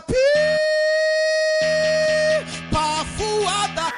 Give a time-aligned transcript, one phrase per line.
[0.00, 0.14] pi,
[2.70, 3.92] pra fuada.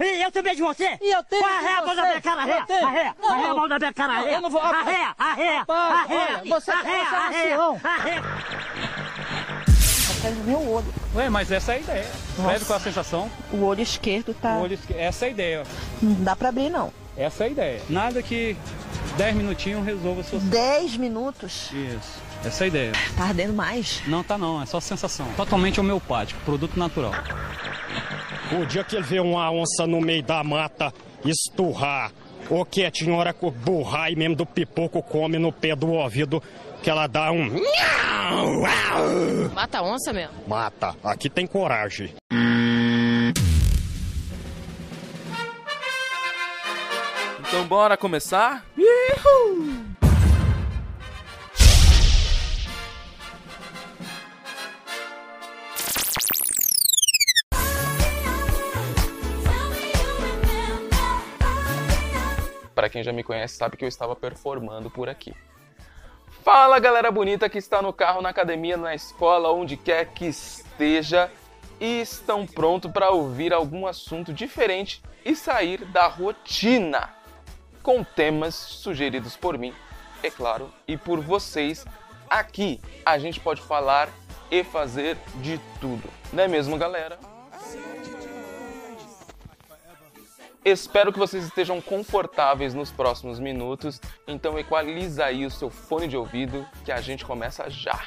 [0.00, 0.98] E eu também de você?
[1.00, 2.08] E eu tenho Arreia a de mão da você.
[2.08, 2.64] minha cara, arreia,
[3.20, 4.34] Não, arreia a mão da minha cara, arreia.
[4.34, 7.58] eu não vou- Arreia, arreia, Rapaz, arreia, olha, você- é arreia.
[10.18, 10.94] Até meu olho.
[11.14, 12.10] Ué, mas essa é a ideia.
[12.46, 13.30] Leve com a sensação.
[13.52, 14.54] O olho esquerdo tá.
[14.56, 15.62] o olho esque- Essa é a ideia.
[16.00, 16.92] Não dá pra abrir, não.
[17.16, 17.82] Essa é a ideia.
[17.88, 18.56] Nada que
[19.16, 20.38] 10 minutinhos resolva a sua.
[20.40, 21.70] 10 minutos.
[21.72, 22.20] Isso.
[22.44, 22.92] Essa é a ideia.
[23.16, 24.02] Tá ardendo mais.
[24.06, 25.26] Não tá não, é só sensação.
[25.36, 27.12] Totalmente homeopático, produto natural.
[28.60, 30.92] O dia que ele vê uma onça no meio da mata
[31.24, 32.12] esturrar,
[32.50, 36.42] ou quietinho, hora que o burrai mesmo do pipoco come no pé do ouvido,
[36.82, 37.48] que ela dá um.
[39.54, 40.34] Mata a onça mesmo.
[40.46, 40.96] Mata.
[41.04, 42.14] Aqui tem coragem.
[47.40, 48.64] Então bora começar?
[62.82, 65.32] Para quem já me conhece sabe que eu estava performando por aqui.
[66.42, 71.30] Fala galera bonita que está no carro, na academia, na escola, onde quer que esteja
[71.80, 77.08] e estão prontos para ouvir algum assunto diferente e sair da rotina
[77.84, 79.72] com temas sugeridos por mim,
[80.20, 81.84] é claro, e por vocês.
[82.28, 84.08] Aqui a gente pode falar
[84.50, 87.16] e fazer de tudo, não é mesmo, galera?
[90.64, 96.16] Espero que vocês estejam confortáveis nos próximos minutos, então equaliza aí o seu fone de
[96.16, 97.98] ouvido que a gente começa já.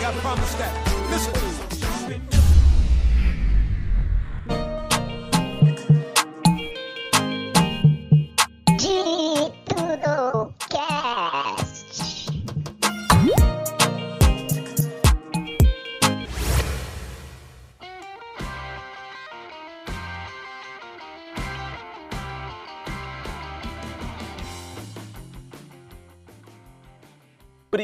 [0.00, 1.67] Gotta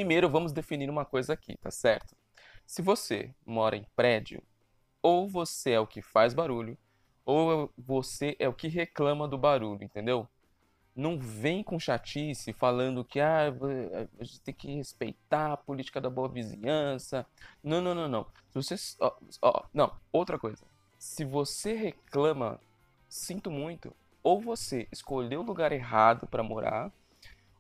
[0.05, 2.15] Primeiro vamos definir uma coisa aqui, tá certo?
[2.67, 4.43] Se você mora em prédio,
[5.01, 6.77] ou você é o que faz barulho,
[7.25, 10.29] ou você é o que reclama do barulho, entendeu?
[10.95, 13.47] Não vem com chatice falando que ah,
[14.21, 17.25] a gente tem que respeitar a política da boa vizinhança.
[17.63, 18.27] Não, não, não, não.
[18.51, 19.11] Se você, ó,
[19.41, 20.67] ó, não, outra coisa.
[20.99, 22.61] Se você reclama,
[23.09, 26.93] sinto muito, ou você escolheu o lugar errado para morar,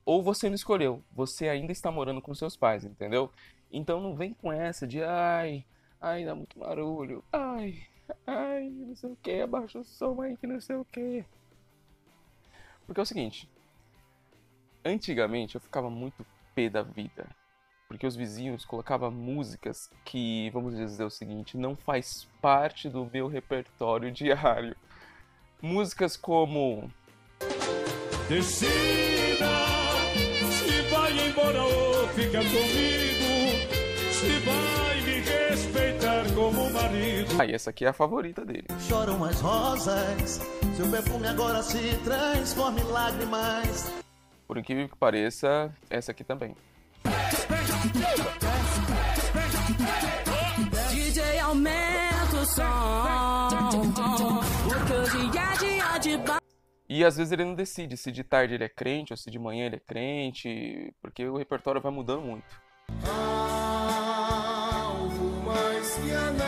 [0.04, 3.30] ou você não escolheu, você ainda está morando com seus pais, entendeu?
[3.72, 5.64] Então não vem com essa de ai,
[6.00, 7.82] ai, dá muito barulho, ai,
[8.26, 11.24] ai, não sei o que, abaixa o som aí que não sei o que.
[12.86, 13.48] Porque é o seguinte,
[14.84, 17.26] antigamente eu ficava muito pé da vida,
[17.88, 23.26] porque os vizinhos colocavam músicas que, vamos dizer o seguinte, não faz parte do meu
[23.26, 24.76] repertório diário.
[25.62, 26.90] Músicas como
[28.28, 29.53] Decida
[32.34, 33.34] fica comigo.
[34.10, 37.36] Se vai me respeitar como marido.
[37.38, 38.66] Ah, e essa aqui é a favorita dele.
[38.88, 40.40] Choram as rosas,
[40.76, 43.92] seu perfume agora se transforma em lágrimas.
[44.46, 46.54] Por incrível que pareça, essa aqui também.
[50.90, 53.33] DJ aumenta o som.
[56.88, 59.38] E às vezes ele não decide se de tarde ele é crente ou se de
[59.38, 62.44] manhã ele é crente, porque o repertório vai mudando muito.
[63.08, 63.24] Algo
[65.46, 66.44] mais que a neve.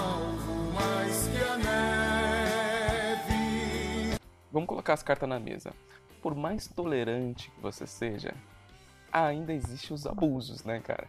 [0.00, 1.72] Algo mais que a neve.
[4.52, 5.74] Vamos colocar as cartas na mesa.
[6.22, 8.32] Por mais tolerante que você seja,
[9.12, 11.08] ainda existem os abusos, né, cara?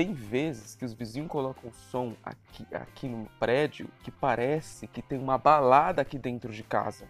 [0.00, 5.18] Tem vezes que os vizinhos colocam som aqui, aqui no prédio que parece que tem
[5.18, 7.06] uma balada aqui dentro de casa.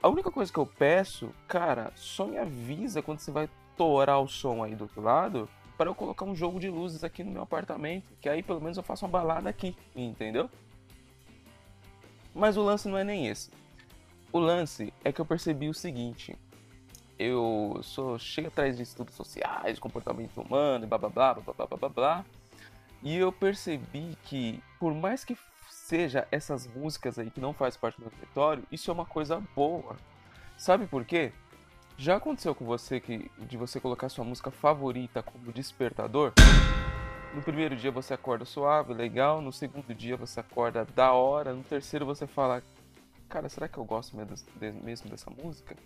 [0.00, 4.28] A única coisa que eu peço, cara, só me avisa quando você vai torar o
[4.28, 7.42] som aí do outro lado para eu colocar um jogo de luzes aqui no meu
[7.42, 10.48] apartamento, que aí pelo menos eu faço uma balada aqui, entendeu?
[12.32, 13.50] Mas o lance não é nem esse.
[14.30, 16.38] O lance é que eu percebi o seguinte:
[17.20, 21.66] eu sou cheio atrás de estudos sociais, comportamento humano, e blá blá blá blá blá
[21.66, 22.24] blá blá blá.
[23.02, 25.36] E eu percebi que, por mais que
[25.68, 29.42] seja essas músicas aí que não faz parte do meu repertório, isso é uma coisa
[29.54, 29.96] boa.
[30.56, 31.30] Sabe por quê?
[31.98, 36.32] Já aconteceu com você que de você colocar sua música favorita como despertador?
[37.34, 41.62] No primeiro dia você acorda suave, legal, no segundo dia você acorda da hora, no
[41.62, 42.62] terceiro você fala:
[43.28, 45.76] cara, será que eu gosto mesmo dessa música?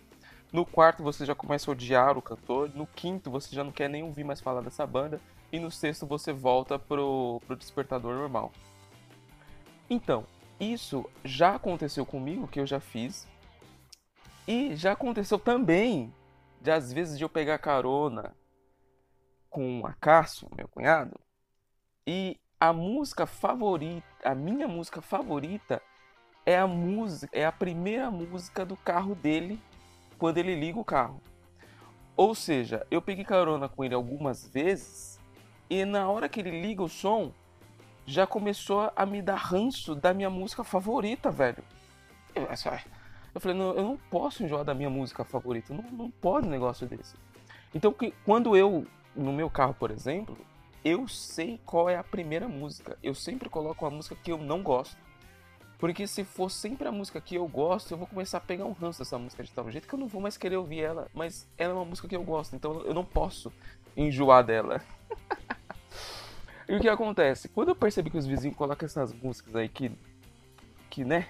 [0.55, 3.89] No quarto você já começa a odiar o cantor, no quinto você já não quer
[3.89, 5.19] nem ouvir mais falar dessa banda,
[5.51, 8.53] e no sexto você volta pro, pro despertador normal.
[9.89, 10.25] Então,
[10.57, 13.27] isso já aconteceu comigo, que eu já fiz,
[14.47, 16.13] e já aconteceu também,
[16.61, 18.33] de às vezes de eu pegar carona
[19.49, 21.19] com o Acácio, meu cunhado,
[22.07, 25.81] e a música favorita, a minha música favorita
[26.45, 29.61] é a música, é a primeira música do carro dele
[30.17, 31.21] quando ele liga o carro.
[32.15, 35.19] Ou seja, eu peguei carona com ele algumas vezes
[35.69, 37.31] e na hora que ele liga o som,
[38.05, 41.63] já começou a me dar ranço da minha música favorita, velho.
[42.33, 42.81] Eu, essa-
[43.33, 46.51] eu falei, não, eu não posso enjoar da minha música favorita, não, não pode um
[46.51, 47.15] negócio desse.
[47.73, 48.85] Então, que- quando eu,
[49.15, 50.37] no meu carro, por exemplo,
[50.83, 52.97] eu sei qual é a primeira música.
[53.01, 54.95] Eu sempre coloco a música que eu não gosto.
[55.77, 58.71] Porque se for sempre a música que eu gosto, eu vou começar a pegar um
[58.71, 61.07] ranço dessa música de tal jeito que eu não vou mais querer ouvir ela.
[61.13, 63.51] Mas ela é uma música que eu gosto, então eu não posso
[63.95, 64.81] enjoar dela.
[66.67, 67.49] e o que acontece?
[67.49, 69.91] Quando eu percebi que os vizinhos colocam essas músicas aí que.
[70.89, 71.27] que, né?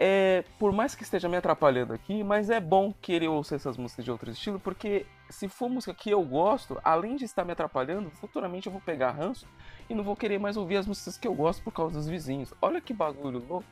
[0.00, 4.04] É, por mais que esteja me atrapalhando aqui, mas é bom querer ouvir essas músicas
[4.04, 8.08] de outro estilo, porque se for música que eu gosto, além de estar me atrapalhando,
[8.10, 9.44] futuramente eu vou pegar ranço
[9.90, 12.54] e não vou querer mais ouvir as músicas que eu gosto por causa dos vizinhos.
[12.62, 13.66] Olha que bagulho louco.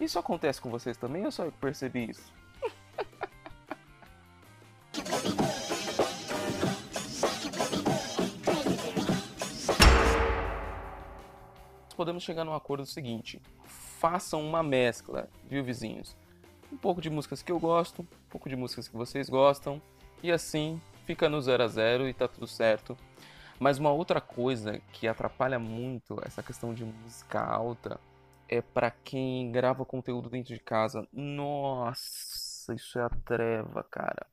[0.00, 2.32] Isso acontece com vocês também ou só eu que percebi isso?
[11.96, 13.42] Podemos chegar num acordo seguinte:
[13.98, 16.16] façam uma mescla, viu, vizinhos?
[16.72, 19.82] Um pouco de músicas que eu gosto, um pouco de músicas que vocês gostam,
[20.22, 22.96] e assim fica no 0 a 0 e tá tudo certo.
[23.58, 27.98] Mas uma outra coisa que atrapalha muito essa questão de música alta
[28.48, 31.06] é para quem grava conteúdo dentro de casa.
[31.12, 34.26] Nossa, isso é a treva, cara.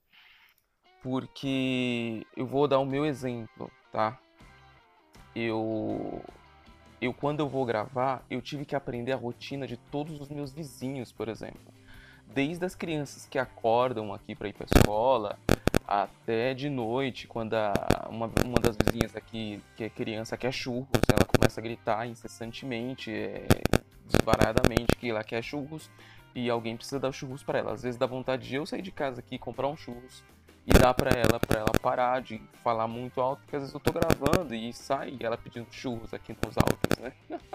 [1.02, 4.20] Porque eu vou dar o meu exemplo, tá?
[5.36, 6.24] Eu
[7.06, 10.52] eu quando eu vou gravar, eu tive que aprender a rotina de todos os meus
[10.52, 11.74] vizinhos, por exemplo.
[12.28, 15.40] Desde as crianças que acordam aqui para ir para escola,
[15.88, 17.74] até de noite, quando a,
[18.10, 23.12] uma, uma das vizinhas aqui, que é criança, quer churros, ela começa a gritar incessantemente,
[23.12, 23.46] é,
[24.06, 25.90] desvaradamente, que ela quer churros
[26.34, 27.74] e alguém precisa dar churros para ela.
[27.74, 30.24] Às vezes dá vontade de eu sair de casa aqui, comprar um churros
[30.66, 33.80] e dar para ela, para ela parar de falar muito alto, porque às vezes eu
[33.80, 37.14] tô gravando e sai ela pedindo churros aqui nos áudios, né?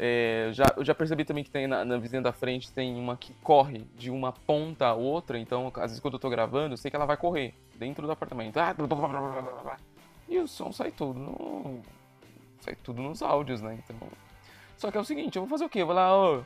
[0.00, 3.16] É, já, eu já percebi também que tem na, na vizinha da frente tem uma
[3.16, 6.76] que corre de uma ponta a outra, então às vezes quando eu tô gravando, eu
[6.76, 8.56] sei que ela vai correr dentro do apartamento.
[8.58, 9.76] Ah, blá, blá, blá.
[10.28, 11.82] E o som sai tudo no,
[12.60, 13.76] sai tudo nos áudios, né?
[13.84, 13.96] Então,
[14.76, 15.82] só que é o seguinte, eu vou fazer o quê?
[15.82, 16.44] Eu vou lá, ô,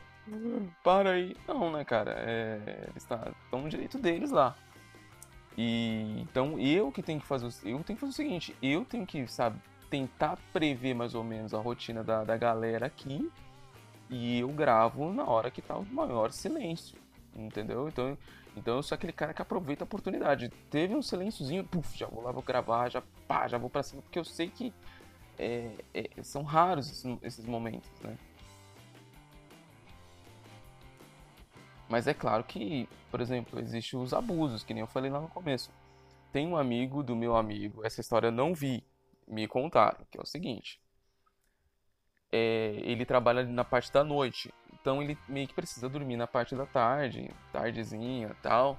[0.82, 1.36] para aí.
[1.46, 2.14] Não, né, cara?
[2.18, 4.56] É, eles estão no direito deles lá.
[5.56, 9.06] E então eu que tenho que fazer, eu tenho que fazer o seguinte, eu tenho
[9.06, 9.60] que, sabe,
[9.90, 13.30] tentar prever mais ou menos a rotina da, da galera aqui
[14.08, 16.98] e eu gravo na hora que tá o maior silêncio,
[17.36, 17.88] entendeu?
[17.88, 18.16] Então,
[18.56, 20.50] então eu sou aquele cara que aproveita a oportunidade.
[20.70, 24.00] Teve um silênciozinho, puf, já vou lá, vou gravar, já pá, já vou pra cima,
[24.02, 24.72] porque eu sei que
[25.38, 28.16] é, é, são raros esses, esses momentos, né?
[31.92, 35.28] Mas é claro que, por exemplo, existem os abusos, que nem eu falei lá no
[35.28, 35.70] começo.
[36.32, 38.82] Tem um amigo do meu amigo, essa história eu não vi,
[39.28, 40.80] me contaram, que é o seguinte.
[42.32, 46.56] É, ele trabalha na parte da noite, então ele meio que precisa dormir na parte
[46.56, 48.78] da tarde, tardezinha tal.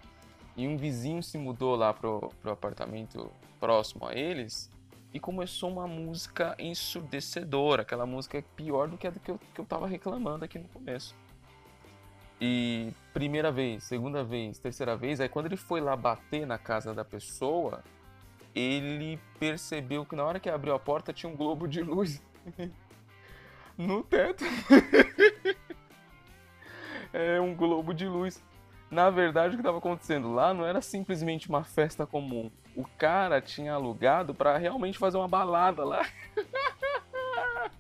[0.58, 4.72] E um vizinho se mudou lá pro, pro apartamento próximo a eles
[5.14, 9.62] e começou uma música ensurdecedora, aquela música pior do que a do que eu, que
[9.62, 11.16] eu tava reclamando aqui no começo.
[12.42, 16.94] E primeira vez, segunda vez, terceira vez, aí quando ele foi lá bater na casa
[16.94, 17.84] da pessoa,
[18.56, 22.22] ele percebeu que na hora que abriu a porta tinha um globo de luz
[23.78, 24.44] no teto.
[27.14, 28.44] é um globo de luz.
[28.90, 32.52] Na verdade, o que estava acontecendo lá não era simplesmente uma festa comum.
[32.76, 36.06] O cara tinha alugado para realmente fazer uma balada lá.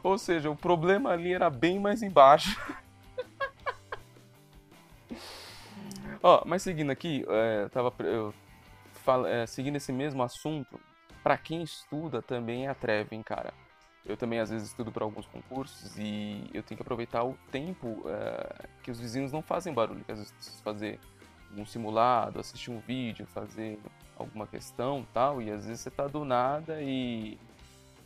[0.00, 2.56] Ou seja, o problema ali era bem mais embaixo.
[6.26, 8.32] Ó, mas seguindo aqui, é, tava, eu
[9.04, 10.80] fal- é, seguindo esse mesmo assunto,
[11.22, 13.52] pra quem estuda também é a treva, hein, cara.
[14.06, 18.02] Eu também às vezes estudo para alguns concursos e eu tenho que aproveitar o tempo
[18.06, 20.98] é, que os vizinhos não fazem barulho, que às vezes preciso fazer
[21.54, 23.78] um simulado, assistir um vídeo, fazer
[24.16, 27.38] alguma questão tal, e às vezes você tá do nada e.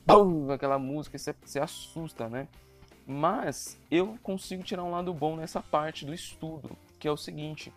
[0.05, 2.49] Bum, aquela música e você, você assusta, né?
[3.07, 7.73] Mas eu consigo tirar um lado bom nessa parte do estudo, que é o seguinte: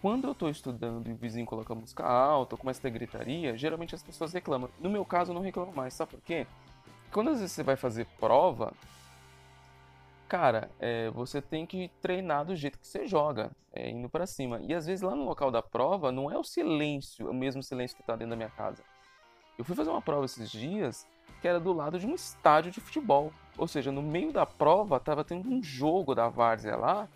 [0.00, 3.94] quando eu estou estudando e o vizinho coloca música alta, começa a ter gritaria, geralmente
[3.94, 4.68] as pessoas reclamam.
[4.80, 6.46] No meu caso, eu não reclamo mais, sabe por quê?
[7.12, 8.72] Quando às vezes você vai fazer prova,
[10.28, 14.60] cara, é, você tem que treinar do jeito que você joga, é, indo para cima.
[14.62, 17.96] E às vezes lá no local da prova não é o silêncio, o mesmo silêncio
[17.96, 18.82] que está dentro da minha casa.
[19.58, 21.06] Eu fui fazer uma prova esses dias
[21.40, 23.32] que era do lado de um estádio de futebol.
[23.56, 27.08] Ou seja, no meio da prova estava tendo um jogo da várzea lá.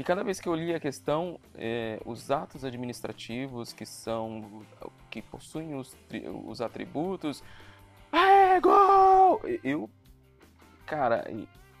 [0.00, 4.64] E cada vez que eu li a questão, é, os atos administrativos que são
[5.10, 5.94] que possuem os,
[6.46, 7.44] os atributos,
[8.10, 9.42] é gol!
[9.62, 9.90] Eu,
[10.86, 11.26] cara,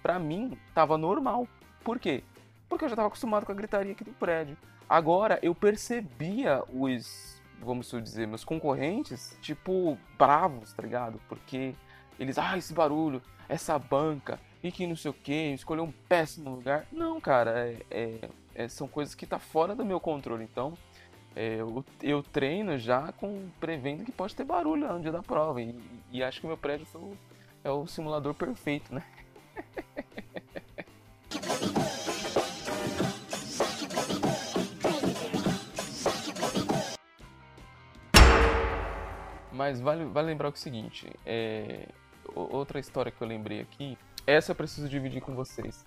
[0.02, 1.48] pra mim tava normal.
[1.82, 2.22] Por quê?
[2.68, 4.54] Porque eu já tava acostumado com a gritaria aqui do prédio.
[4.86, 11.18] Agora eu percebia os, vamos dizer, meus concorrentes, tipo, bravos, tá ligado?
[11.26, 11.74] Porque
[12.18, 16.50] eles, ah, esse barulho, essa banca, e que não sei o que, escolheu um péssimo
[16.50, 16.86] lugar.
[16.92, 20.44] Não, cara, é, é, é, são coisas que tá fora do meu controle.
[20.44, 20.74] Então,
[21.34, 25.62] é, eu, eu, treino já com prevendo que pode ter barulho no dia da prova.
[25.62, 25.74] E,
[26.10, 27.16] e acho que meu prédio o,
[27.64, 29.04] é o simulador perfeito, né?
[39.60, 41.86] Mas vale, vale lembrar o seguinte, é,
[42.34, 43.98] outra história que eu lembrei aqui,
[44.30, 45.84] essa eu preciso dividir com vocês.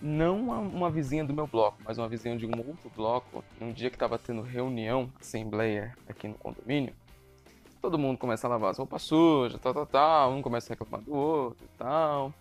[0.00, 3.88] Não uma vizinha do meu bloco, mas uma vizinha de um outro bloco, num dia
[3.88, 6.94] que estava tendo reunião, assembleia aqui no condomínio,
[7.80, 11.02] todo mundo começa a lavar as roupas sujas, tal, tal, tal, um começa a reclamar
[11.02, 12.34] do outro e tal.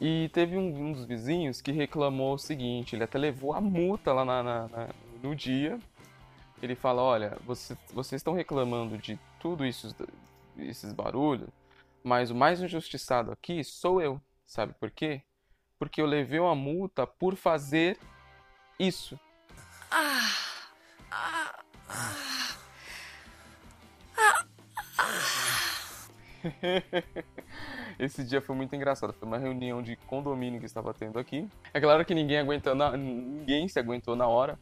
[0.00, 4.12] E teve um, um, dos vizinhos que reclamou o seguinte, ele até levou a multa
[4.12, 4.88] lá na, na, na,
[5.22, 5.78] no dia.
[6.60, 9.94] Ele fala, olha, você, vocês estão reclamando de tudo isso,
[10.56, 11.48] esses barulhos,
[12.02, 14.20] mas o mais injustiçado aqui sou eu.
[14.48, 15.22] Sabe por quê?
[15.78, 17.98] Porque eu levei uma multa por fazer
[18.78, 19.20] isso.
[27.98, 29.12] Esse dia foi muito engraçado.
[29.12, 31.46] Foi uma reunião de condomínio que estava tendo aqui.
[31.74, 32.96] É claro que ninguém aguentou na...
[32.96, 34.58] ninguém se aguentou na hora.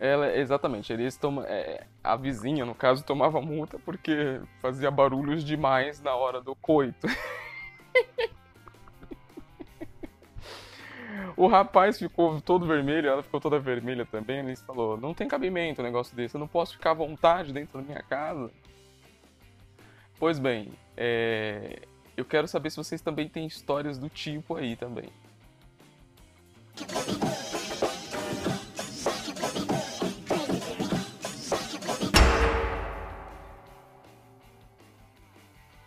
[0.00, 6.02] Ela, exatamente, eles toma, é, a vizinha, no caso, tomava multa porque fazia barulhos demais
[6.02, 7.06] na hora do coito.
[11.44, 14.38] o rapaz ficou todo vermelho, ela ficou toda vermelha também.
[14.38, 17.78] Ele falou: Não tem cabimento um negócio desse, eu não posso ficar à vontade dentro
[17.78, 18.50] da minha casa.
[20.18, 21.82] Pois bem, é...
[22.16, 25.10] eu quero saber se vocês também têm histórias do tipo aí também.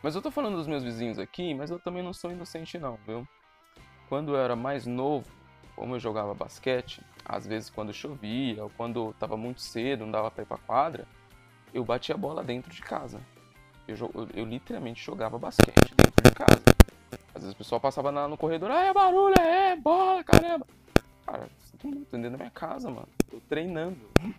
[0.04, 2.98] Mas eu tô falando dos meus vizinhos aqui, mas eu também não sou inocente não,
[3.06, 3.28] viu?
[4.08, 5.37] Quando eu era mais novo,
[5.78, 10.32] como eu jogava basquete, às vezes quando chovia ou quando tava muito cedo, não dava
[10.32, 11.08] pra ir pra quadra,
[11.72, 13.22] eu batia a bola dentro de casa.
[13.88, 16.64] Eu, eu, eu literalmente jogava basquete dentro de casa.
[17.34, 20.66] Às vezes o pessoal passava na, no corredor, ah, é barulho, é bola, caramba.
[21.28, 23.08] Cara, sinto muito, dentro da minha casa, mano.
[23.30, 24.00] Tô treinando.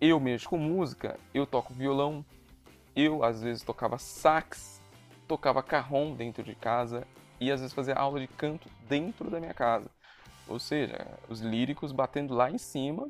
[0.00, 2.24] eu mexo com música, eu toco violão,
[2.96, 4.80] eu, às vezes, tocava sax,
[5.28, 7.06] tocava carrom dentro de casa
[7.42, 9.90] e às vezes fazia aula de canto dentro da minha casa.
[10.46, 13.08] Ou seja, os líricos batendo lá em cima.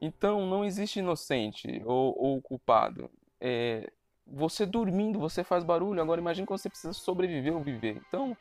[0.00, 3.10] Então não existe inocente ou, ou culpado.
[3.40, 3.90] É,
[4.26, 6.00] você dormindo, você faz barulho.
[6.00, 8.00] Agora imagine que você precisa sobreviver ou viver.
[8.08, 8.36] Então,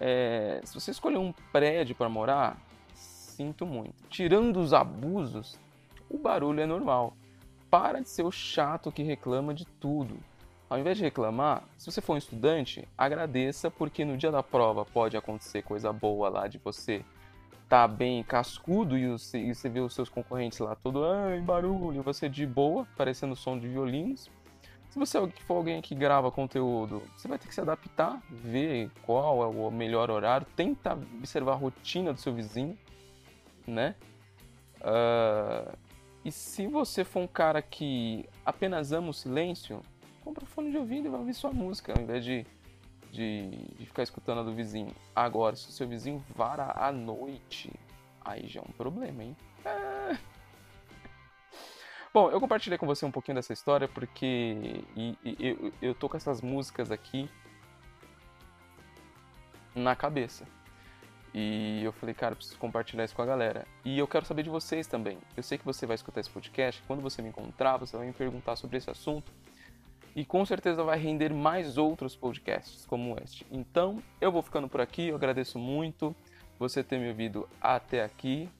[0.00, 2.60] é, se você escolher um prédio para morar,
[2.94, 4.08] sinto muito.
[4.08, 5.58] Tirando os abusos,
[6.10, 7.16] o barulho é normal.
[7.70, 10.18] Para de ser o chato que reclama de tudo.
[10.68, 14.84] Ao invés de reclamar, se você for um estudante, agradeça porque no dia da prova
[14.84, 17.02] pode acontecer coisa boa lá de você
[17.68, 22.02] tá bem cascudo e você, e você vê os seus concorrentes lá todo ai, barulho,
[22.02, 24.30] você de boa, parecendo som de violinos.
[24.90, 29.42] Se você for alguém que grava conteúdo, você vai ter que se adaptar, ver qual
[29.42, 32.76] é o melhor horário, tenta observar a rotina do seu vizinho,
[33.66, 33.94] né?
[34.80, 35.76] Uh,
[36.24, 39.82] e se você for um cara que apenas ama o silêncio,
[40.28, 42.44] compra fone de ouvido e vai ouvir sua música, ao invés de,
[43.10, 44.94] de, de ficar escutando a do vizinho.
[45.16, 47.72] Agora, se o seu vizinho vara à noite,
[48.22, 49.34] aí já é um problema, hein?
[49.64, 50.18] É...
[52.12, 56.10] Bom, eu compartilhei com você um pouquinho dessa história porque e, e, eu, eu tô
[56.10, 57.30] com essas músicas aqui
[59.74, 60.44] na cabeça.
[61.32, 63.66] E eu falei, cara, preciso compartilhar isso com a galera.
[63.82, 65.18] E eu quero saber de vocês também.
[65.34, 66.82] Eu sei que você vai escutar esse podcast.
[66.86, 69.32] Quando você me encontrar, você vai me perguntar sobre esse assunto.
[70.18, 73.46] E com certeza vai render mais outros podcasts como este.
[73.52, 76.12] Então, eu vou ficando por aqui, eu agradeço muito
[76.58, 78.50] você ter me ouvido até aqui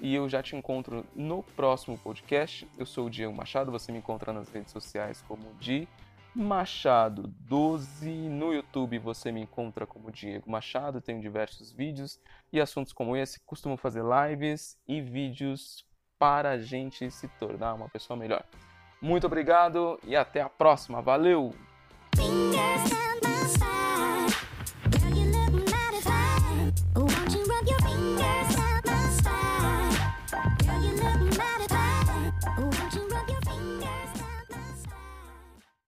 [0.00, 2.68] e eu já te encontro no próximo podcast.
[2.76, 5.86] Eu sou o Diego Machado, você me encontra nas redes sociais como Di
[6.34, 8.10] Machado 12.
[8.10, 12.18] No YouTube você me encontra como Diego Machado, tenho diversos vídeos
[12.52, 13.38] e assuntos como esse.
[13.46, 15.86] Costumo fazer lives e vídeos
[16.18, 18.44] para a gente se tornar uma pessoa melhor.
[19.04, 21.02] Muito obrigado e até a próxima.
[21.02, 21.54] Valeu!